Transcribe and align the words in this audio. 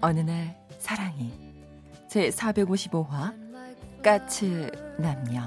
어느 0.00 0.20
날 0.20 0.56
사랑이 0.78 1.32
제 2.08 2.28
455화 2.30 3.34
까츠 4.02 4.70
남녀 4.98 5.42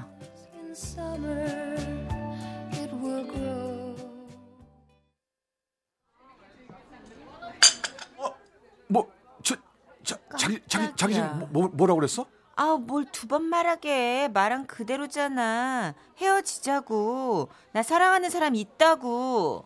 뭐, 8.87 9.09
저, 9.43 9.55
자, 10.03 10.17
자기, 10.37 10.59
자기, 10.67 10.93
자기 10.95 11.13
지금 11.13 11.39
뭐, 11.39 11.47
뭐- 11.51 11.67
뭐라고 11.69 11.97
그랬어? 11.99 12.25
아, 12.55 12.75
뭘두 12.79 13.27
번 13.27 13.43
말하게. 13.45 14.27
말한 14.33 14.67
그대로잖아. 14.67 15.95
헤어지자고. 16.17 17.49
나 17.71 17.81
사랑하는 17.81 18.29
사람 18.29 18.55
있다고. 18.55 19.65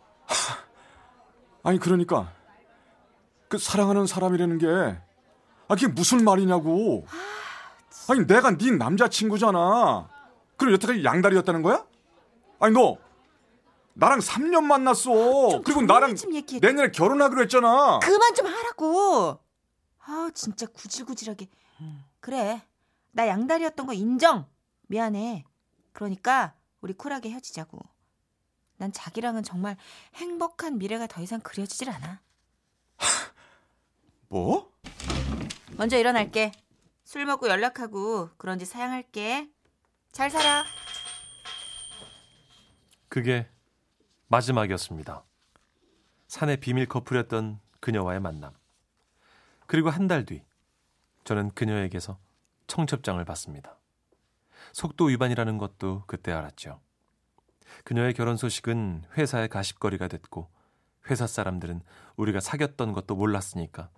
아니, 1.64 1.80
그러니까. 1.80 2.31
그 3.56 3.59
사랑하는 3.59 4.06
사람이라는 4.06 4.58
게, 4.58 4.67
아, 5.67 5.75
그게 5.75 5.88
무슨 5.88 6.23
말이냐고. 6.25 7.06
아니, 8.09 8.28
내가 8.28 8.56
네 8.58 8.72
남자친구잖아. 8.72 10.09
그럼 10.58 10.73
여태까지 10.73 11.03
양다리였다는 11.03 11.61
거야? 11.61 11.86
아니, 12.59 12.73
너, 12.73 12.98
나랑 13.94 14.20
3년 14.20 14.64
만났어. 14.64 15.50
좀 15.50 15.64
그리고 15.64 15.81
나랑. 15.81 16.16
내년에 16.61 16.92
결혼하기로 16.92 17.42
했잖아. 17.44 18.00
그만 18.00 18.36
좀 18.36 18.45
하라고. 18.48 19.39
아, 20.06 20.30
진짜 20.33 20.66
구질구질하게. 20.67 21.48
그래. 22.20 22.61
나 23.11 23.28
양다리였던 23.28 23.88
거 23.88 23.94
인정. 23.94 24.48
미안해. 24.88 25.45
그러니까 25.94 26.53
우리 26.81 26.94
쿨하게 26.94 27.30
헤어지자고. 27.31 27.80
난 28.78 28.92
자기랑은 28.92 29.44
정말 29.44 29.78
행복한 30.16 30.78
미래가 30.78 31.08
더 31.08 31.22
이상 31.22 31.39
그려지질 31.39 31.89
않아. 31.89 32.20
뭐? 34.29 34.71
먼저 35.77 35.97
일어날게. 35.97 36.51
술 37.03 37.25
먹고 37.25 37.47
연락하고 37.47 38.29
그런지 38.37 38.65
사양할게. 38.65 39.49
잘 40.11 40.29
살아. 40.29 40.63
그게 43.09 43.47
마지막이었습니다. 44.27 45.23
산의 46.27 46.57
비밀 46.59 46.87
커플이었던 46.87 47.59
그녀와의 47.79 48.19
만남. 48.19 48.53
그리고 49.67 49.89
한 49.89 50.07
달 50.07 50.25
뒤, 50.25 50.43
저는 51.23 51.51
그녀에게서 51.51 52.19
청첩장을 52.67 53.23
받습니다. 53.23 53.77
속도 54.73 55.05
위반이라는 55.05 55.57
것도 55.57 56.03
그때 56.07 56.31
알았죠. 56.31 56.81
그녀의 57.83 58.13
결혼 58.13 58.37
소식은 58.37 59.05
회사의 59.17 59.47
가십거리가 59.49 60.07
됐고, 60.07 60.49
회사 61.09 61.27
사람들은 61.27 61.81
우리가 62.15 62.39
사귀었던 62.39 62.93
것도 62.93 63.15
몰랐으니까 63.15 63.89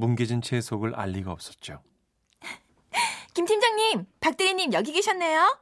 뭉개진 0.00 0.42
제 0.42 0.60
속을 0.60 0.94
알 0.96 1.10
리가 1.10 1.30
없었죠. 1.30 1.82
김 3.34 3.46
팀장님 3.46 4.06
박 4.20 4.36
대리님 4.36 4.72
여기 4.72 4.92
계셨네요 4.92 5.58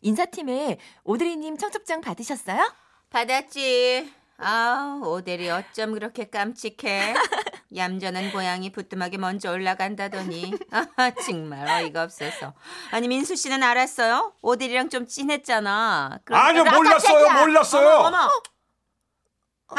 인사팀에 0.00 0.78
오드리님 1.04 1.56
청첩장 1.56 2.00
받으셨어요? 2.00 2.72
받았지. 3.10 4.12
아, 4.38 5.00
오델이 5.02 5.48
어쩜 5.48 5.92
그렇게 5.92 6.24
깜찍해. 6.24 7.14
얌전한 7.76 8.32
고양이 8.32 8.70
부뚜막에 8.70 9.16
먼저 9.16 9.52
올라간다더니. 9.52 10.52
아, 10.70 11.10
정말 11.24 11.66
어이가 11.68 12.02
없어서. 12.02 12.52
아니, 12.90 13.08
민수 13.08 13.36
씨는 13.36 13.62
알았어요? 13.62 14.34
오델이랑 14.42 14.90
좀 14.90 15.06
친했잖아. 15.06 16.18
그러니까 16.24 16.48
아니요, 16.48 16.64
나 16.64 16.76
몰랐어요. 16.76 17.44
몰랐어요. 17.44 17.88
어머, 17.98 18.08
어머. 18.08 18.28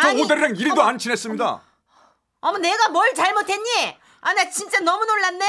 저 0.02 0.08
아니, 0.08 0.24
오달이랑 0.24 0.56
일도 0.56 0.82
안 0.82 0.98
친했습니다. 0.98 1.46
어머, 1.46 1.62
내가 2.54 2.90
뭘 2.90 3.14
잘못했니? 3.14 3.98
아, 4.22 4.34
나 4.34 4.50
진짜 4.50 4.80
너무 4.80 5.06
놀랐네? 5.06 5.46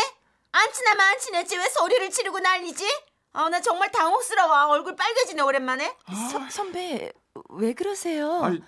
안 0.52 0.72
친하면 0.72 1.00
안 1.00 1.18
친했지. 1.18 1.56
왜 1.56 1.68
소리를 1.68 2.10
지르고 2.10 2.38
난리지? 2.40 2.86
아, 3.32 3.48
나 3.48 3.60
정말 3.60 3.90
당혹스러워. 3.90 4.68
얼굴 4.68 4.96
빨개지네, 4.96 5.42
오랜만에. 5.42 5.96
서- 6.30 6.48
선배 6.50 7.12
왜 7.50 7.72
그러세요? 7.74 8.42
아니, 8.42 8.62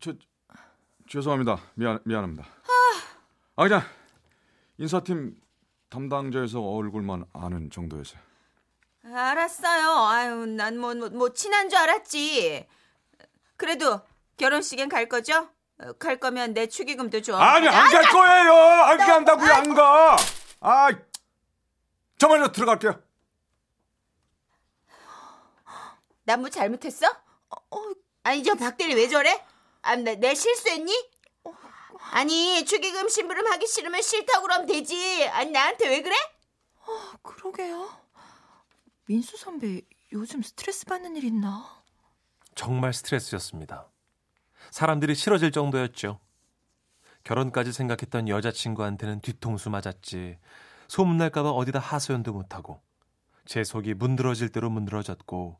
저 0.00 0.12
죄송합니다. 1.08 1.58
미안 1.74 1.98
미안합니다. 2.04 2.46
아 3.56 3.62
그냥 3.64 3.82
인사팀 4.78 5.34
담당자에서 5.88 6.60
얼굴만 6.60 7.24
아는 7.32 7.70
정도였어요. 7.70 8.20
알았어요. 9.04 9.90
아유, 10.06 10.46
난 10.46 10.78
뭐, 10.78 10.94
뭐, 10.94 11.08
뭐 11.08 11.32
친한 11.32 11.68
줄 11.68 11.78
알았지. 11.78 12.66
그래도 13.56 14.00
결혼식엔 14.36 14.88
갈 14.88 15.08
거죠? 15.08 15.48
어, 15.82 15.92
갈 15.94 16.18
거면 16.20 16.52
내 16.54 16.66
축의금도 16.66 17.22
줘. 17.22 17.36
아니 17.36 17.66
안 17.68 17.90
갈 17.90 18.04
거예요. 18.08 18.52
안 18.54 18.98
간다고요 18.98 19.52
안 19.52 19.74
가. 19.74 20.16
아 20.60 20.88
정말로 22.18 22.52
들어갈게요. 22.52 23.02
난뭐 26.24 26.50
잘못했어? 26.50 27.06
아니, 28.22 28.42
저 28.44 28.54
박대리 28.54 28.94
왜 28.94 29.08
저래? 29.08 29.42
아, 29.82 29.96
내, 29.96 30.14
내 30.16 30.34
실수했니? 30.34 30.92
아니, 32.12 32.64
축의금 32.64 33.08
심부름 33.08 33.46
하기 33.50 33.66
싫으면 33.66 34.02
싫다고 34.02 34.42
그러면 34.42 34.66
되지. 34.66 35.26
아니, 35.28 35.50
나한테 35.50 35.88
왜 35.88 36.02
그래? 36.02 36.14
그러게요. 37.22 37.90
민수 39.06 39.36
선배 39.38 39.80
요즘 40.12 40.42
스트레스 40.42 40.84
받는 40.86 41.16
일 41.16 41.24
있나? 41.24 41.82
정말 42.54 42.92
스트레스였습니다. 42.92 43.88
사람들이 44.70 45.14
싫어질 45.14 45.50
정도였죠. 45.52 46.18
결혼까지 47.24 47.72
생각했던 47.72 48.28
여자친구한테는 48.28 49.20
뒤통수 49.20 49.70
맞았지. 49.70 50.38
소문날까봐 50.88 51.50
어디다 51.50 51.78
하소연도 51.78 52.32
못하고. 52.32 52.80
제 53.44 53.64
속이 53.64 53.94
문드러질 53.94 54.50
대로 54.50 54.70
문드러졌고. 54.70 55.58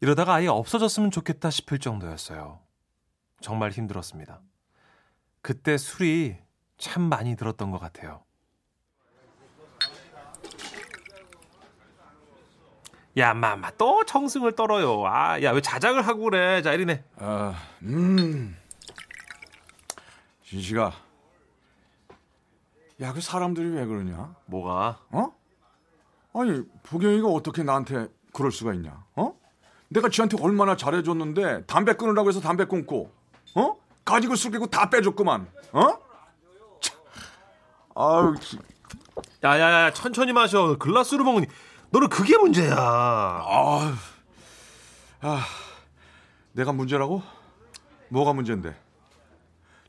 이러다가 0.00 0.34
아예 0.34 0.46
없어졌으면 0.46 1.10
좋겠다 1.10 1.50
싶을 1.50 1.78
정도였어요. 1.78 2.60
정말 3.40 3.70
힘들었습니다. 3.70 4.40
그때 5.42 5.78
술이 5.78 6.36
참 6.78 7.02
많이 7.02 7.36
들었던 7.36 7.70
것 7.70 7.78
같아요. 7.78 8.25
야, 13.18 13.32
마마 13.32 13.70
또 13.78 14.04
정승을 14.04 14.52
떨어요. 14.52 15.06
아, 15.06 15.40
야, 15.42 15.52
왜 15.52 15.60
자작을 15.60 16.06
하고 16.06 16.24
그래? 16.24 16.60
자, 16.62 16.72
이리네. 16.74 17.02
아, 17.18 17.54
음. 17.82 18.56
진씨가 20.44 20.92
야그 23.00 23.20
사람들이 23.20 23.70
왜 23.70 23.84
그러냐? 23.84 24.34
뭐가? 24.46 25.00
어? 25.10 25.32
아니 26.34 26.62
보경이가 26.84 27.26
어떻게 27.28 27.62
나한테 27.62 28.06
그럴 28.32 28.52
수가 28.52 28.72
있냐? 28.74 29.02
어? 29.16 29.34
내가 29.88 30.08
지한테 30.08 30.36
얼마나 30.40 30.76
잘해줬는데 30.76 31.64
담배 31.66 31.94
끊으라고 31.94 32.28
해서 32.28 32.40
담배 32.40 32.64
끊고 32.66 33.10
어? 33.56 33.76
가지고 34.04 34.36
술 34.36 34.52
깨고 34.52 34.68
다 34.68 34.88
빼줬구만 34.88 35.48
어? 35.72 35.98
참. 36.80 36.96
아유 37.96 38.34
지- 38.40 38.58
야, 39.44 39.58
야, 39.60 39.84
야, 39.86 39.92
천천히 39.92 40.32
마셔. 40.32 40.76
글라스로 40.78 41.24
먹으니. 41.24 41.46
너는 41.96 42.08
그게 42.10 42.36
문제야. 42.36 42.74
아유 42.76 43.94
아 45.22 45.44
내가 46.52 46.72
문제라고? 46.72 47.22
뭐가 48.10 48.34
문제인데? 48.34 48.74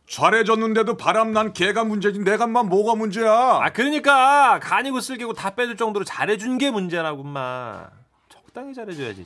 잘해줬는데도 0.07 0.95
바람난 0.95 1.51
개가 1.51 1.83
문제지 1.83 2.19
내가만 2.19 2.69
뭐가 2.69 2.95
문제야? 2.95 3.29
아, 3.29 3.69
그러니까 3.73 4.57
간이고 4.59 5.01
쓸개고 5.01 5.33
다 5.33 5.49
빼줄 5.49 5.75
정도로 5.75 6.05
잘해준 6.05 6.57
게 6.57 6.71
문제라고만. 6.71 7.89
적당히 8.29 8.73
잘해줘야지. 8.73 9.25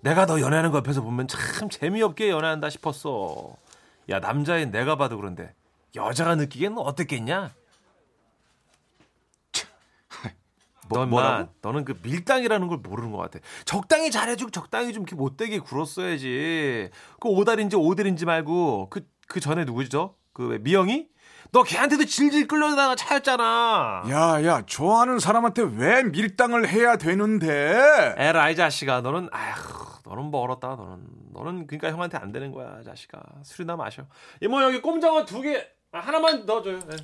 내가 0.00 0.24
너 0.24 0.40
연애하는 0.40 0.70
거 0.70 0.78
옆에서 0.78 1.02
보면 1.02 1.28
참 1.28 1.68
재미없게 1.68 2.30
연애한다 2.30 2.70
싶었어. 2.70 3.54
야, 4.08 4.18
남자인 4.18 4.70
내가 4.70 4.96
봐도 4.96 5.18
그런데 5.18 5.54
여자가 5.94 6.36
느끼기에는 6.36 6.78
어땠겠냐? 6.78 7.52
뭐- 10.83 10.83
넌 10.94 11.10
뭐라고? 11.10 11.42
마, 11.44 11.48
너는 11.62 11.84
그 11.84 11.98
밀당이라는 12.02 12.68
걸 12.68 12.78
모르는 12.78 13.10
것 13.12 13.18
같아. 13.18 13.38
적당히 13.64 14.10
잘해주고 14.10 14.50
적당히 14.50 14.92
좀 14.92 15.02
이렇게 15.02 15.14
못되게 15.16 15.58
굴었어야지. 15.58 16.90
그 17.20 17.28
오달인지 17.28 17.76
오들인지 17.76 18.24
말고 18.26 18.88
그, 18.90 19.06
그 19.28 19.40
전에 19.40 19.64
누구죠? 19.64 20.16
그왜 20.32 20.58
미영이? 20.58 21.08
너 21.52 21.62
걔한테도 21.62 22.04
질질 22.06 22.48
끌려다가 22.48 22.96
차였잖아. 22.96 24.02
야 24.10 24.42
야 24.44 24.62
좋아하는 24.66 25.18
사람한테 25.20 25.62
왜 25.76 26.02
밀당을 26.02 26.68
해야 26.68 26.96
되는데? 26.96 28.14
에라 28.18 28.50
이 28.50 28.56
자식아 28.56 29.02
너는 29.02 29.28
아휴 29.30 29.54
너는 30.04 30.30
멀었다 30.32 30.74
너는 30.74 31.06
너는 31.32 31.66
그러니까 31.68 31.90
형한테 31.92 32.18
안 32.18 32.32
되는 32.32 32.50
거야 32.50 32.82
자식아 32.84 33.20
술이나 33.44 33.76
마셔 33.76 34.02
이모 34.40 34.60
여기 34.62 34.80
꼼장어 34.82 35.24
두 35.24 35.42
개 35.42 35.64
아, 35.92 36.00
하나만 36.00 36.44
넣어줘요 36.44 36.80
네. 36.80 36.96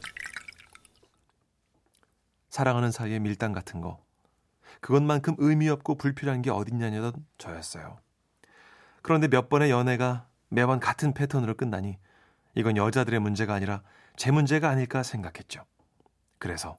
사랑하는 2.50 2.91
사이에 2.91 3.19
밀당 3.19 3.52
같은 3.52 3.81
거 3.81 4.05
그것만큼 4.81 5.35
의미 5.38 5.69
없고 5.69 5.97
불필요한 5.97 6.43
게 6.43 6.50
어딨냐냐던 6.50 7.26
저였어요 7.38 7.99
그런데 9.02 9.29
몇 9.29 9.49
번의 9.49 9.70
연애가 9.70 10.26
매번 10.49 10.81
같은 10.81 11.14
패턴으로 11.14 11.55
끝나니 11.55 11.99
이건 12.55 12.76
여자들의 12.76 13.19
문제가 13.20 13.55
아니라 13.55 13.82
제 14.17 14.31
문제가 14.31 14.69
아닐까 14.69 15.02
생각했죠 15.02 15.64
그래서 16.38 16.79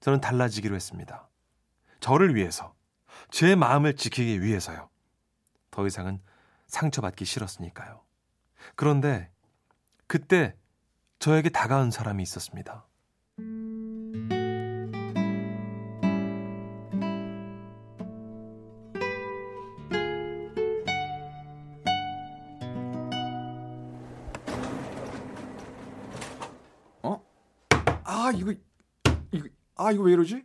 저는 0.00 0.20
달라지기로 0.20 0.74
했습니다 0.74 1.28
저를 2.00 2.34
위해서 2.34 2.74
제 3.30 3.54
마음을 3.54 3.96
지키기 3.96 4.42
위해서요. 4.42 4.90
더 5.70 5.86
이상은 5.86 6.20
상처받기 6.66 7.24
싫었으니까요. 7.24 8.02
그런데 8.74 9.30
그때 10.06 10.54
저에게 11.18 11.48
다가온 11.48 11.90
사람이 11.90 12.22
있었습니다. 12.22 12.86
이거 29.92 30.02
왜 30.04 30.12
이러지? 30.12 30.44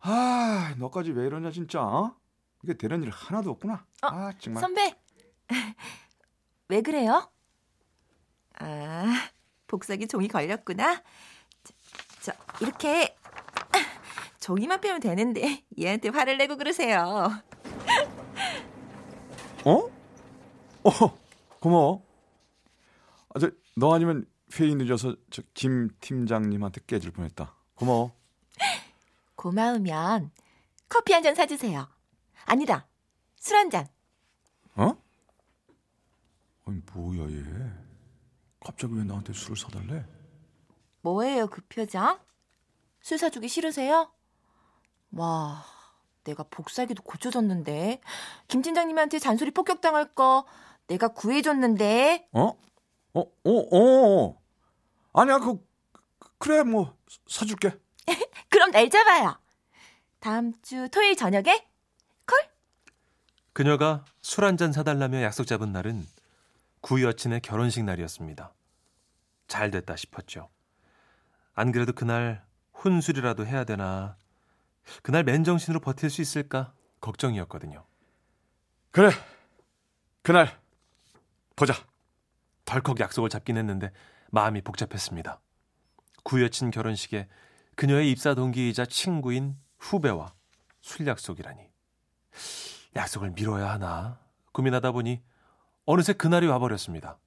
아 0.00 0.74
너까지 0.78 1.12
왜 1.12 1.26
이러냐 1.26 1.50
진짜? 1.50 1.82
어? 1.82 2.16
이게 2.62 2.74
되는 2.74 3.02
일 3.02 3.10
하나도 3.10 3.50
없구나. 3.50 3.84
어, 4.02 4.06
아 4.06 4.32
정말. 4.38 4.60
선배. 4.60 4.94
왜 6.68 6.80
그래요? 6.82 7.30
아, 8.58 9.06
복사기 9.66 10.06
종이 10.08 10.28
걸렸구나. 10.28 11.02
저, 11.64 11.74
저 12.20 12.32
이렇게 12.60 13.16
종이만 14.40 14.80
빼면 14.80 15.00
되는데 15.00 15.64
얘한테 15.78 16.08
화를 16.10 16.38
내고 16.38 16.56
그러세요. 16.56 17.30
어? 19.64 19.90
어 20.84 21.18
고마워. 21.60 22.04
아, 23.34 23.38
저, 23.38 23.50
너 23.76 23.94
아니면 23.94 24.26
회의 24.58 24.74
늦어서 24.74 25.16
저 25.30 25.42
김 25.54 25.88
팀장님한테 26.00 26.82
깨질 26.86 27.10
뻔했다. 27.10 27.54
고마워. 27.74 28.12
고마우면 29.48 30.30
커피 30.88 31.12
한 31.12 31.22
잔 31.22 31.34
사주세요. 31.34 31.86
아니다, 32.46 32.86
술 33.36 33.56
한 33.58 33.68
잔. 33.68 33.86
어? 34.76 34.96
아니 36.64 36.80
뭐야 36.94 37.30
얘? 37.30 37.72
갑자기 38.64 38.94
왜 38.94 39.04
나한테 39.04 39.34
술을 39.34 39.54
사달래? 39.58 40.06
뭐예요 41.02 41.46
그 41.48 41.60
표정? 41.68 42.18
술 43.02 43.18
사주기 43.18 43.48
싫으세요? 43.48 44.10
와, 45.12 45.62
내가 46.24 46.44
복사기도 46.44 47.02
고쳐줬는데 47.02 48.00
김 48.48 48.62
팀장님한테 48.62 49.18
잔소리 49.18 49.50
폭격당할 49.50 50.14
거 50.14 50.46
내가 50.86 51.08
구해줬는데 51.08 52.28
어? 52.32 52.40
어? 53.12 53.20
어? 53.20 53.26
어? 53.44 54.24
어. 54.30 54.42
아니야 55.12 55.38
그 55.38 55.58
그- 56.18 56.30
그래 56.38 56.62
뭐 56.62 56.96
사줄게. 57.28 57.78
그럼 58.64 58.72
날 58.72 58.88
잡아요. 58.88 59.38
다음 60.20 60.54
주 60.62 60.88
토요일 60.88 61.16
저녁에 61.16 61.66
콜? 62.26 62.38
그녀가 63.52 64.06
술 64.22 64.42
한 64.44 64.56
잔 64.56 64.72
사달라며 64.72 65.20
약속 65.20 65.46
잡은 65.46 65.70
날은 65.70 66.06
구 66.80 67.02
여친의 67.02 67.40
결혼식 67.42 67.84
날이었습니다. 67.84 68.54
잘 69.48 69.70
됐다 69.70 69.96
싶었죠. 69.96 70.48
안 71.54 71.72
그래도 71.72 71.92
그날 71.92 72.42
혼술이라도 72.82 73.44
해야 73.44 73.64
되나. 73.64 74.16
그날 75.02 75.24
맨정신으로 75.24 75.80
버틸 75.80 76.08
수 76.08 76.22
있을까 76.22 76.72
걱정이었거든요. 77.02 77.84
그래. 78.92 79.10
그날 80.22 80.58
보자. 81.54 81.74
덜컥 82.64 82.98
약속을 82.98 83.28
잡긴 83.28 83.58
했는데 83.58 83.92
마음이 84.30 84.62
복잡했습니다. 84.62 85.38
구 86.22 86.42
여친 86.42 86.70
결혼식에 86.70 87.28
그녀의 87.76 88.10
입사 88.10 88.34
동기이자 88.34 88.86
친구인 88.86 89.56
후배와 89.78 90.34
술 90.80 91.06
약속이라니. 91.06 91.60
약속을 92.96 93.30
미뤄야 93.30 93.70
하나 93.70 94.20
고민하다 94.52 94.92
보니 94.92 95.22
어느새 95.84 96.12
그날이 96.12 96.46
와버렸습니다. 96.46 97.18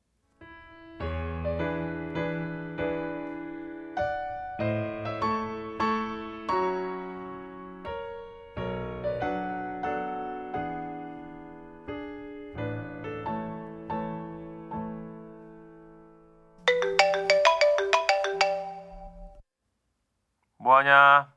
뭐하냐? 20.68 21.32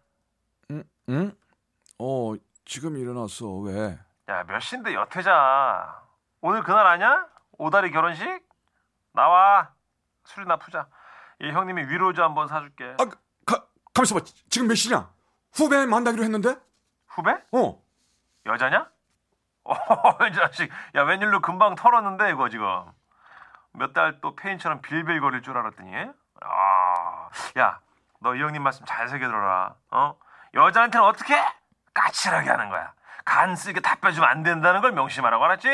응? 0.73 0.85
응? 1.09 1.37
어 2.01 2.35
지금 2.65 2.97
일어났어 2.97 3.47
왜? 3.59 3.97
야, 4.29 4.43
몇 4.45 4.59
시인데 4.59 4.93
여태자. 4.95 6.03
오늘 6.41 6.63
그날 6.65 6.85
아냐? 6.87 7.29
오다리 7.59 7.93
결혼식? 7.93 8.25
나와. 9.13 9.71
술이나 10.25 10.57
푸자. 10.57 10.89
이 11.41 11.51
형님이 11.51 11.83
위로주 11.85 12.23
한번 12.23 12.49
사줄게. 12.49 12.97
아 12.99 13.05
가, 13.47 13.67
가만있어 13.95 14.17
봐. 14.17 14.21
지금 14.49 14.67
몇 14.67 14.75
시냐? 14.75 15.09
후배 15.53 15.87
만나기로 15.87 16.25
했는데? 16.25 16.57
후배? 17.07 17.33
어. 17.53 17.81
여자냐? 18.47 18.91
어, 19.65 19.77
이 20.29 20.33
자식. 20.35 20.71
야, 20.97 21.03
웬일로 21.03 21.41
금방 21.41 21.75
털었는데, 21.77 22.31
이거 22.31 22.49
지금. 22.49 22.67
몇 23.73 23.93
달 23.93 24.21
또 24.21 24.35
페인처럼 24.35 24.81
빌빌거릴 24.81 25.43
줄 25.43 25.57
알았더니. 25.57 25.93
아, 26.41 27.29
야, 27.59 27.81
너 28.23 28.35
이 28.35 28.41
형님 28.43 28.63
말씀 28.63 28.85
잘 28.87 29.09
새겨들어라. 29.09 29.75
어? 29.93 30.17
여자한테는 30.55 31.07
어떻게? 31.07 31.35
까칠하게 31.95 32.51
하는 32.51 32.69
거야. 32.69 32.93
간 33.25 33.57
쓰게 33.57 33.81
다 33.81 33.97
빼주면 33.97 34.29
안 34.29 34.43
된다는 34.43 34.81
걸 34.81 34.93
명심하라고 34.93 35.45
알았지? 35.45 35.69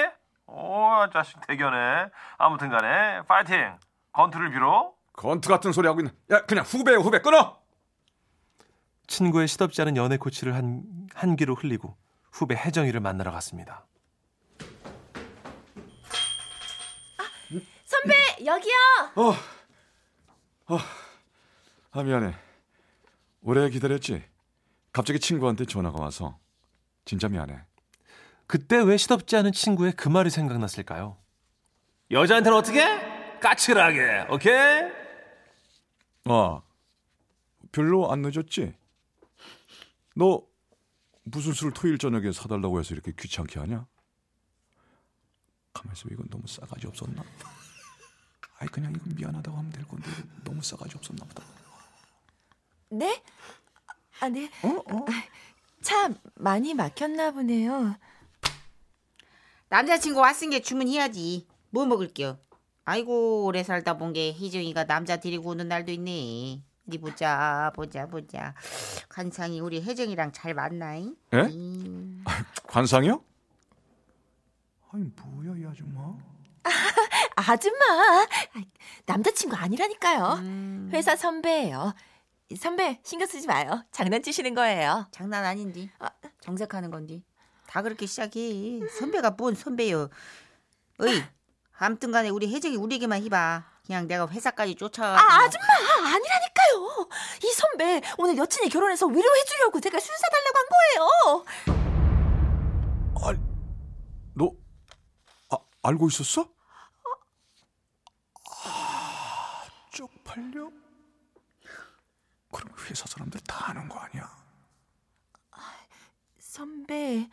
오, 0.46 1.06
자식 1.12 1.40
대견해. 1.46 2.08
아무튼 2.38 2.70
간에, 2.70 3.22
파이팅! 3.26 3.78
건투를 4.12 4.50
빌어. 4.50 4.92
건투 5.14 5.48
같은 5.48 5.72
소리 5.72 5.88
하고 5.88 6.00
있는. 6.00 6.12
야 6.30 6.44
그냥 6.46 6.64
후배야 6.64 6.98
후배 6.98 7.20
끊어. 7.20 7.58
친구의 9.08 9.48
시덥지 9.48 9.80
않은 9.82 9.96
연애 9.96 10.16
코치를 10.16 10.54
한, 10.54 10.82
한 11.14 11.36
귀로 11.36 11.54
흘리고 11.54 11.96
후배 12.32 12.54
혜정이를 12.54 13.00
만나러 13.00 13.30
갔습니다. 13.32 13.86
선배 17.84 18.14
여기요. 18.44 18.74
어. 19.16 19.34
어. 20.74 20.78
아 21.96 22.02
미안해. 22.02 22.34
오래 23.40 23.70
기다렸지. 23.70 24.22
갑자기 24.92 25.18
친구한테 25.18 25.64
전화가 25.64 25.98
와서 25.98 26.38
진짜 27.06 27.26
미안해. 27.26 27.58
그때 28.46 28.76
왜 28.82 28.98
시덥지 28.98 29.34
않은 29.36 29.52
친구의 29.52 29.92
그 29.92 30.10
말이 30.10 30.28
생각났을까요? 30.28 31.16
여자한테는 32.10 32.58
어떻게? 32.58 32.84
까칠하게, 33.40 34.26
오케이? 34.30 34.92
아 36.26 36.60
별로 37.72 38.12
안 38.12 38.20
늦었지? 38.20 38.74
너 40.14 40.42
무슨 41.24 41.54
술 41.54 41.72
토요일 41.72 41.96
저녁에 41.96 42.30
사달라고 42.30 42.78
해서 42.78 42.92
이렇게 42.92 43.12
귀찮게 43.18 43.58
하냐? 43.58 43.86
가만있어 45.72 46.08
이건 46.10 46.28
너무 46.28 46.46
싸가지 46.46 46.88
없었나? 46.88 47.24
아이 48.58 48.68
그냥 48.68 48.92
이건 48.94 49.14
미안하다고 49.16 49.56
하면 49.56 49.72
될 49.72 49.82
건데 49.88 50.10
너무 50.44 50.60
싸가지 50.60 50.94
없었나 50.98 51.24
보다. 51.24 51.42
네? 52.88 53.22
아 54.20 54.28
네. 54.28 54.50
어? 54.62 54.68
어? 54.68 55.04
차 55.82 56.10
많이 56.34 56.74
막혔나 56.74 57.32
보네요. 57.32 57.94
남자친구 59.68 60.20
왔으니까 60.20 60.62
주문해야지. 60.62 61.46
뭐 61.70 61.84
먹을게요? 61.86 62.38
아이고 62.84 63.44
오래 63.44 63.62
살다 63.62 63.98
본 63.98 64.12
게 64.12 64.32
희정이가 64.32 64.84
남자 64.84 65.16
데리고 65.18 65.50
오는 65.50 65.68
날도 65.68 65.90
있네. 65.92 66.62
어디 66.88 66.98
보자 66.98 67.72
보자 67.74 68.06
보자. 68.06 68.54
관상이 69.08 69.60
우리 69.60 69.82
혜정이랑 69.82 70.32
잘 70.32 70.54
맞나잉? 70.54 71.16
에? 71.32 71.36
음. 71.38 72.24
관상이요? 72.68 73.22
아니 74.92 75.04
뭐야 75.16 75.56
이 75.58 75.66
아줌마? 75.66 76.14
아줌마. 77.34 77.84
남자친구 79.04 79.56
아니라니까요. 79.56 80.34
음, 80.40 80.90
회사 80.92 81.16
선배예요. 81.16 81.92
선배 82.56 83.00
신경 83.02 83.26
쓰지 83.26 83.46
마요. 83.48 83.82
장난치시는 83.90 84.54
거예요. 84.54 85.06
장난 85.10 85.44
아닌디. 85.44 85.90
아. 85.98 86.10
정색하는 86.40 86.90
건디. 86.90 87.24
다 87.66 87.82
그렇게 87.82 88.06
시작해. 88.06 88.80
선배가 88.98 89.30
뭔 89.32 89.54
선배요. 89.54 90.08
어이, 91.00 91.22
아무튼 91.78 92.12
간에 92.12 92.28
우리 92.28 92.52
혜정이 92.54 92.76
우리에게만 92.76 93.24
해봐. 93.24 93.64
그냥 93.84 94.06
내가 94.06 94.28
회사까지 94.28 94.76
쫓아가. 94.76 95.18
아, 95.18 95.44
아줌마 95.44 95.64
아니라니까요. 96.14 97.08
이 97.42 97.52
선배 97.52 98.00
오늘 98.18 98.36
여친이 98.36 98.68
결혼해서 98.68 99.06
위로해 99.06 99.44
주려고 99.44 99.80
제가 99.80 99.98
술 99.98 100.14
사달라고 100.16 100.58
한 100.58 100.66
거예요. 100.68 101.44
너 104.34 104.52
아, 105.50 105.56
알고 105.82 106.08
있었어? 106.08 106.46
아, 108.64 109.64
쪽팔려? 109.92 110.70
그럼 112.56 112.74
회사 112.88 113.04
사람들 113.06 113.40
다 113.46 113.70
아는 113.70 113.86
거 113.88 113.98
아니야? 113.98 114.34
선배 116.38 117.28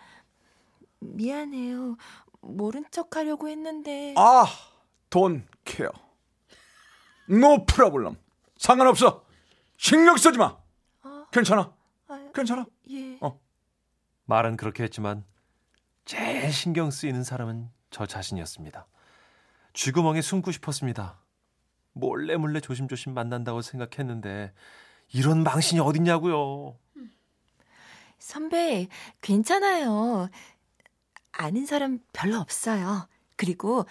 미안해요. 0.99 1.95
모른 2.41 2.83
척 2.91 3.15
하려고 3.15 3.47
했는데. 3.47 4.13
아, 4.17 4.45
돈 5.09 5.47
케어. 5.63 5.89
노 7.29 7.65
프라블럼. 7.65 8.17
상관없어. 8.57 9.23
신경 9.77 10.17
쓰지 10.17 10.37
마. 10.37 10.57
아, 11.03 11.25
괜찮아. 11.31 11.73
아, 12.09 12.31
괜찮아. 12.35 12.65
예. 12.91 13.17
말은 14.25 14.57
그렇게 14.57 14.83
했지만 14.83 15.23
제일 16.03 16.51
신경 16.51 16.91
쓰이는 16.91 17.23
사람은 17.23 17.69
저 17.91 18.05
자신이었습니다. 18.05 18.87
쥐구멍에 19.71 20.21
숨고 20.21 20.51
싶었습니다. 20.51 21.17
몰래 21.93 22.35
몰래 22.35 22.59
조심조심 22.59 23.13
만난다고 23.13 23.61
생각했는데 23.61 24.53
이런 25.13 25.43
망신이 25.43 25.79
어딨냐고요. 25.79 26.77
선배 28.17 28.87
괜찮아요. 29.21 30.29
아는 31.31 31.65
사람 31.65 31.99
별로 32.13 32.37
없어요. 32.37 33.07
그리고 33.35 33.85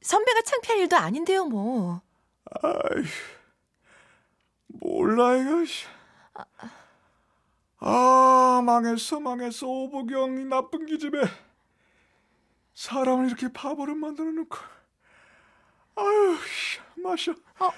선배가 0.00 0.42
창피할 0.42 0.78
일도 0.80 0.96
아닌데요, 0.96 1.44
뭐. 1.46 2.00
아이, 2.62 3.04
몰라 4.68 5.36
이거. 5.36 5.64
씨. 5.64 5.86
아, 7.78 8.62
망했어, 8.64 9.20
망했어. 9.20 9.66
오보경 9.66 10.40
이 10.40 10.44
나쁜 10.44 10.86
기집애. 10.86 11.20
사람을 12.74 13.26
이렇게 13.26 13.52
바보를 13.52 13.94
만들어 13.94 14.30
놓고. 14.30 14.56
아유, 15.96 16.36
씨, 16.46 16.80
마셔. 17.00 17.32
어, 17.32 17.70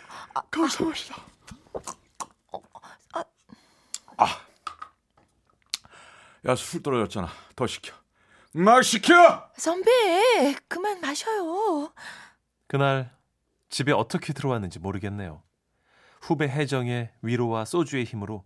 거기서 0.51 0.85
마시다. 0.85 1.17
아. 4.17 4.25
아. 4.25 4.47
야, 6.49 6.55
술 6.55 6.83
떨어졌잖아. 6.83 7.29
더 7.55 7.67
시켜. 7.67 7.95
막 8.53 8.83
시켜! 8.83 9.51
선배 9.57 10.55
그만 10.69 11.01
마셔요. 11.01 11.93
그날 12.67 13.15
집에 13.69 13.93
어떻게 13.93 14.33
들어왔는지 14.33 14.79
모르겠네요. 14.79 15.43
후배 16.21 16.49
혜정의 16.49 17.13
위로와 17.23 17.65
소주의 17.65 18.05
힘으로 18.05 18.45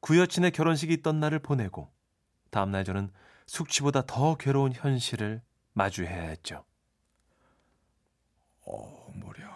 구여친의 0.00 0.52
결혼식이 0.52 0.92
있던 0.94 1.18
날을 1.20 1.40
보내고 1.40 1.92
다음날 2.50 2.84
저는 2.84 3.12
숙취보다 3.46 4.02
더 4.06 4.36
괴로운 4.36 4.72
현실을 4.72 5.42
마주해야 5.72 6.28
했죠. 6.28 6.64
어, 8.66 9.12
머리야. 9.14 9.48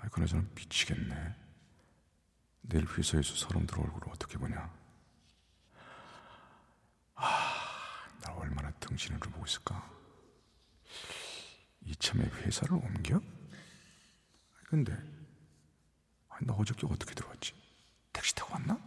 아이, 0.00 0.08
그나저나 0.08 0.44
미치겠네. 0.54 1.41
내일 2.62 2.86
회사에서 2.86 3.36
사람들 3.36 3.78
얼굴을 3.78 4.12
어떻게 4.12 4.38
보냐. 4.38 4.72
아, 7.14 8.08
나 8.20 8.32
얼마나 8.34 8.70
등신으로 8.72 9.30
보고 9.30 9.44
있을까. 9.44 9.88
이참에 11.84 12.24
회사를 12.24 12.74
옮겨? 12.74 13.20
근데, 14.64 14.92
나 16.40 16.54
어저께 16.54 16.86
어떻게 16.90 17.14
들어왔지? 17.14 17.54
택시 18.12 18.34
타고 18.34 18.54
왔나? 18.54 18.78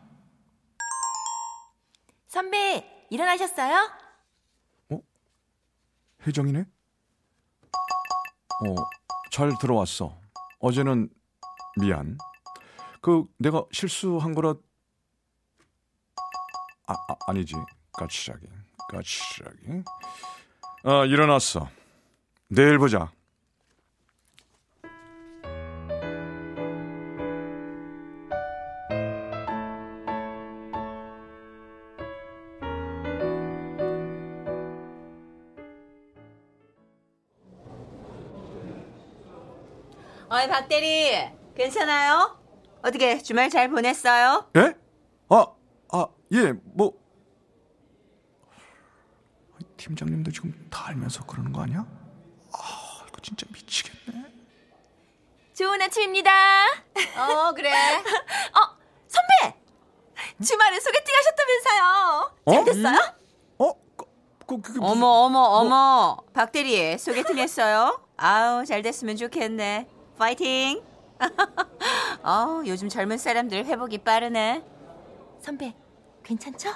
선배 2.27 3.07
일어나셨어요? 3.09 4.05
혜정이네? 6.25 6.61
어, 6.61 8.75
잘 9.31 9.51
들어왔어. 9.59 10.17
어제는 10.59 11.09
미안. 11.79 12.17
그 13.05 13.23
내가 13.37 13.63
실수한 13.71 14.33
거라 14.33 14.55
아, 16.87 16.93
아 16.93 17.15
아니지. 17.27 17.53
까치라기. 17.93 18.47
까치라기. 18.89 19.83
아, 20.85 21.05
일어났어. 21.05 21.69
내일 22.47 22.79
보자. 22.79 23.11
어이 40.27 40.47
박대리 40.49 41.29
괜찮아요? 41.55 42.34
어떻게 42.85 43.17
주말 43.17 43.49
잘 43.49 43.67
보냈어요? 43.69 44.47
예? 44.57 44.75
아, 45.29 45.47
아, 45.91 46.07
예, 46.33 46.51
뭐 46.65 46.93
팀장님도 49.77 50.31
지금 50.31 50.67
다 50.69 50.89
알면서 50.89 51.25
그러는 51.25 51.51
거 51.51 51.61
아니야? 51.63 51.79
아, 52.53 53.05
이거 53.07 53.17
진짜 53.23 53.47
미치겠네. 53.51 54.23
좋은 55.55 55.81
아침입니다. 55.81 56.31
어 57.17 57.51
그래. 57.53 57.71
어 58.53 58.77
선배 59.07 59.55
주말에 60.45 60.79
소개팅 60.79 61.15
하셨다면서요? 61.15 62.35
잘 62.47 62.57
어? 62.59 62.63
됐어요? 62.65 63.15
어? 63.59 63.73
그, 63.95 64.05
그, 64.45 64.61
그게 64.61 64.79
무슨- 64.79 64.83
어머 64.83 65.07
어머 65.07 65.39
어머 65.39 66.17
박대리 66.33 66.97
소개팅 66.99 67.37
했어요? 67.39 67.99
아우 68.17 68.63
잘 68.65 68.81
됐으면 68.83 69.15
좋겠네. 69.15 69.87
파이팅. 70.19 70.83
어 72.23 72.63
요즘 72.65 72.89
젊은 72.89 73.17
사람들 73.17 73.65
회복이 73.65 73.99
빠르네. 73.99 74.63
선배 75.39 75.75
괜찮죠? 76.23 76.71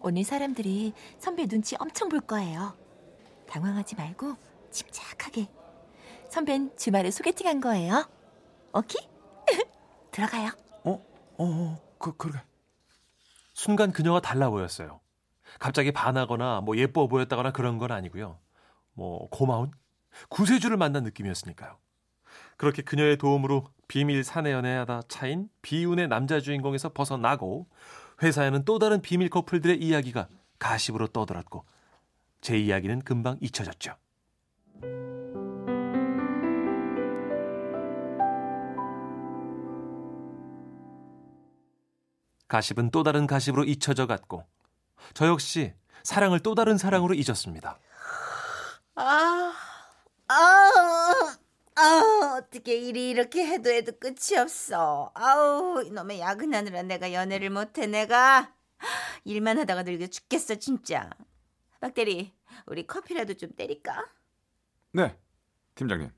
오늘 0.00 0.22
사람들이 0.22 0.92
선배 1.18 1.46
눈치 1.46 1.76
엄청 1.78 2.08
볼 2.08 2.20
거예요. 2.20 2.76
당황하지 3.48 3.96
말고 3.96 4.36
침착하게. 4.70 5.48
선배는 6.28 6.76
주말에 6.76 7.10
소개팅 7.10 7.46
한 7.46 7.60
거예요. 7.60 8.08
오케이? 8.72 9.08
들어가요. 10.10 10.50
어? 10.84 10.90
어, 10.92 11.04
어, 11.38 11.80
그 11.98 12.16
그래. 12.16 12.40
순간 13.54 13.92
그녀가 13.92 14.20
달라 14.20 14.50
보였어요. 14.50 15.00
갑자기 15.58 15.92
반하거나 15.92 16.60
뭐 16.62 16.76
예뻐 16.76 17.06
보였다거나 17.06 17.52
그런 17.52 17.78
건 17.78 17.92
아니고요. 17.92 18.38
뭐 18.92 19.28
고마운 19.30 19.70
구세주를 20.28 20.76
만난 20.76 21.04
느낌이었으니까요. 21.04 21.78
그렇게 22.56 22.82
그녀의 22.82 23.16
도움으로 23.18 23.68
비밀 23.88 24.24
사내 24.24 24.52
연애하다 24.52 25.02
차인 25.08 25.48
비운의 25.62 26.08
남자 26.08 26.40
주인공에서 26.40 26.90
벗어나고 26.90 27.66
회사에는 28.22 28.64
또 28.64 28.78
다른 28.78 29.00
비밀 29.02 29.28
커플들의 29.28 29.78
이야기가 29.80 30.28
가십으로 30.58 31.08
떠들었고 31.08 31.64
제 32.40 32.58
이야기는 32.58 33.02
금방 33.02 33.36
잊혀졌죠. 33.40 33.96
가십은 42.48 42.90
또 42.90 43.02
다른 43.02 43.26
가십으로 43.26 43.64
잊혀져 43.64 44.06
갔고 44.06 44.46
저 45.12 45.26
역시 45.26 45.74
사랑을 46.04 46.38
또 46.40 46.54
다른 46.54 46.78
사랑으로 46.78 47.14
잊었습니다. 47.14 47.78
아, 48.96 49.52
아, 50.28 50.63
아, 51.76 52.38
어떻게 52.38 52.76
일이 52.76 53.10
이렇게 53.10 53.44
해도 53.46 53.70
해도 53.70 53.92
끝이 53.98 54.38
없어. 54.38 55.10
아우, 55.14 55.82
이놈의 55.84 56.20
야근하느라 56.20 56.82
내가 56.82 57.12
연애를 57.12 57.50
못해, 57.50 57.86
내가. 57.86 58.54
일만 59.24 59.58
하다가 59.58 59.82
늙어 59.82 60.06
죽겠어, 60.06 60.56
진짜. 60.56 61.10
박대리, 61.80 62.32
우리 62.66 62.86
커피라도 62.86 63.34
좀 63.34 63.50
때릴까? 63.56 64.06
네, 64.92 65.16
팀장님. 65.74 66.10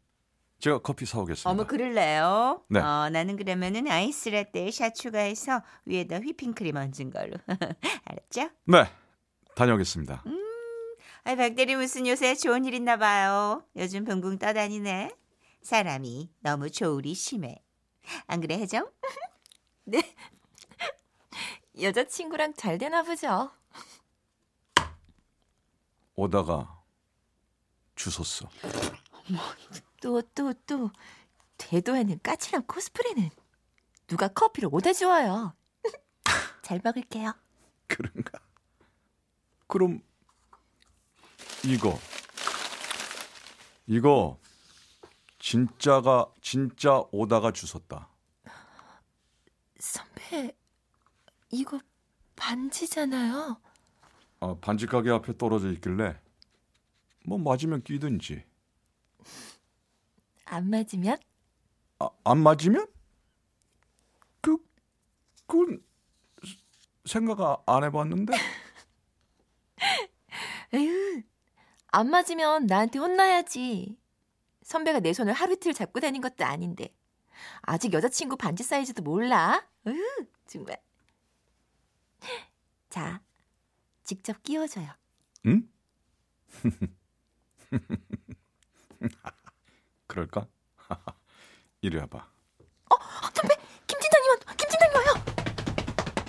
제가 0.59 0.79
커피 0.79 1.07
사오겠습니다. 1.07 1.51
어머, 1.51 1.67
그럴래요? 1.67 2.65
네. 2.69 2.81
어, 2.81 3.09
나는 3.11 3.37
그러면은 3.37 3.89
아이스 3.89 4.29
라떼 4.29 4.71
샷 4.71 4.95
추가해서 4.95 5.63
위에다 5.87 6.19
휘핑크림 6.19 6.77
얹은 6.77 7.11
걸로. 7.11 7.37
알았죠? 8.05 8.51
네, 8.65 8.85
다녀오겠습니다. 9.55 10.23
아, 11.25 11.35
박대리 11.35 11.77
무슨 11.77 12.07
요새 12.07 12.35
좋은 12.35 12.65
일 12.65 12.75
있나 12.75 12.97
봐요. 12.97 13.65
요즘 13.77 14.05
붕붕 14.05 14.39
떠다니네. 14.39 15.11
사람이 15.67 16.31
너무 16.39 16.71
조울이 16.71 17.13
심해. 17.15 17.61
안 18.29 18.41
그래, 18.41 18.57
혜정? 18.57 18.89
네. 19.85 20.15
여자친구랑 21.81 22.55
잘 22.55 22.79
되나 22.79 23.03
보죠. 23.03 23.51
오다가 26.15 26.83
주웠어. 27.97 28.49
또, 30.01 30.23
또, 30.23 30.53
또. 30.67 30.91
대도하는 31.59 32.21
까칠한 32.23 32.67
코스프레는 32.67 33.31
누가 34.07 34.29
커피를 34.29 34.69
오다 34.71 34.93
주어요. 34.93 35.57
잘 36.63 36.81
먹을게요. 36.85 37.35
그런가? 37.89 38.39
그럼 39.67 40.01
이거 41.65 41.99
이거 43.87 44.39
진짜가 45.47 46.33
진짜 46.41 47.05
오다가 47.13 47.53
주웠다. 47.53 48.09
선배, 49.79 50.57
이거 51.53 51.79
반지잖아요. 52.35 53.57
아, 54.41 54.57
반지 54.61 54.87
가게 54.87 55.11
앞에 55.11 55.39
떨어져 55.39 55.71
있길래 55.71 56.19
뭐 57.27 57.39
맞으면 57.39 57.85
끼든지 57.85 58.43
안 60.47 60.69
맞으면? 60.69 61.17
아, 62.01 62.09
안 62.25 62.39
맞으면 62.39 62.89
그 64.41 64.57
그건 65.47 65.81
생각 67.05 67.63
안 67.67 67.85
해봤는데 67.85 68.33
에휴, 70.75 71.23
안 71.87 72.11
맞으면 72.11 72.67
나한테 72.67 72.99
혼나야지. 72.99 73.97
선배가 74.67 74.99
내 75.01 75.13
손을 75.13 75.33
하루 75.33 75.53
이틀 75.53 75.73
잡고 75.73 76.01
다닌 76.01 76.21
것도 76.21 76.45
아닌데. 76.45 76.93
아직 77.63 77.93
여자친구 77.93 78.37
반지 78.37 78.65
사이즈도 78.65 79.01
몰라? 79.03 79.65
으 79.87 79.95
정말. 80.49 80.83
자, 82.91 83.23
직접 84.03 84.43
끼워줘요. 84.43 84.89
응? 85.47 85.69
그럴까? 90.09 90.49
이리 91.81 91.97
와봐. 91.99 92.29
김 93.87 94.01
팀장님, 94.01 94.31
와- 94.31 94.55
김 94.57 94.69
팀장님 94.69 94.97
와요. 94.97 96.27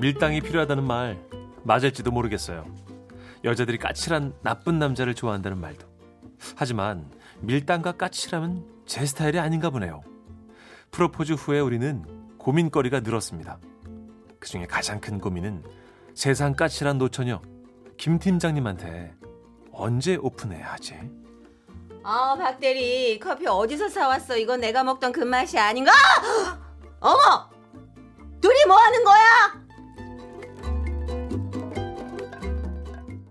밀당이 0.00 0.40
필요하다는 0.40 0.84
말 0.84 1.29
맞을지도 1.64 2.10
모르겠어요. 2.10 2.64
여자들이 3.44 3.78
까칠한 3.78 4.34
나쁜 4.42 4.78
남자를 4.78 5.14
좋아한다는 5.14 5.58
말도. 5.58 5.86
하지만 6.56 7.10
밀당과 7.40 7.92
까칠함은 7.92 8.84
제 8.86 9.06
스타일이 9.06 9.38
아닌가 9.38 9.70
보네요. 9.70 10.02
프로포즈 10.90 11.34
후에 11.34 11.60
우리는 11.60 12.04
고민거리가 12.38 13.00
늘었습니다. 13.00 13.58
그 14.38 14.48
중에 14.48 14.66
가장 14.66 15.00
큰 15.00 15.18
고민은 15.18 15.62
세상 16.14 16.54
까칠한 16.54 16.98
노처녀 16.98 17.40
김 17.96 18.18
팀장님한테 18.18 19.14
언제 19.72 20.16
오픈해야 20.16 20.72
하지? 20.72 20.94
어, 22.02 22.34
박 22.36 22.58
대리, 22.58 23.18
커피 23.18 23.46
어디서 23.46 23.88
사왔어? 23.90 24.36
이건 24.38 24.60
내가 24.60 24.82
먹던 24.82 25.12
그 25.12 25.20
맛이 25.20 25.58
아닌가? 25.58 25.92
어머! 27.00 27.50
둘이 28.40 28.64
뭐 28.66 28.76
하는 28.76 29.04